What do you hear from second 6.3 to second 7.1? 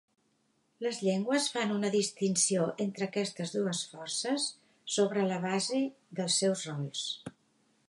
seus rols.